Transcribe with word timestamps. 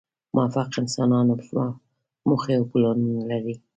موفق 0.35 0.69
انسانان 0.81 1.27
موخې 2.27 2.51
او 2.57 2.63
پلانونه 2.71 3.21
لري. 3.31 3.55